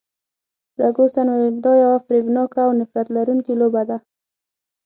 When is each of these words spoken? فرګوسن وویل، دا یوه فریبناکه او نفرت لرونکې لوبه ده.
فرګوسن 0.73 1.27
وویل، 1.29 1.55
دا 1.65 1.71
یوه 1.83 1.97
فریبناکه 2.05 2.59
او 2.65 2.71
نفرت 2.81 3.07
لرونکې 3.15 3.53
لوبه 3.61 3.81
ده. 3.89 3.97